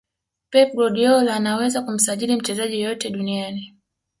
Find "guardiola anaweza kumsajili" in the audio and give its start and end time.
0.73-2.35